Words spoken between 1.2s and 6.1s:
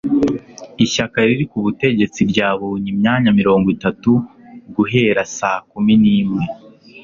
riri ku butegetsi ryabonye imyanya mirongo itatu guhera saa kumi